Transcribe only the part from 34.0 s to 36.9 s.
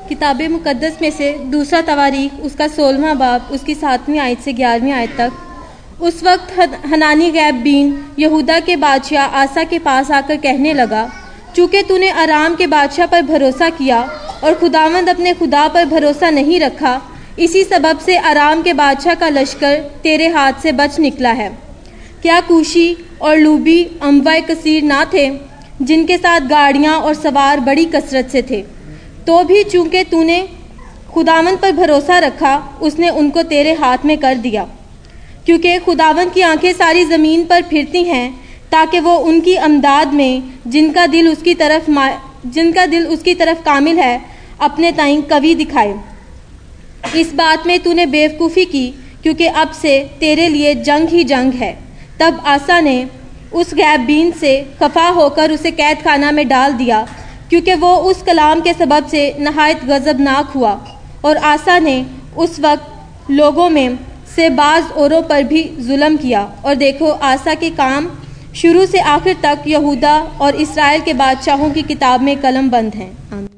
में कर दिया। क्योंकि खुदावन की आँखें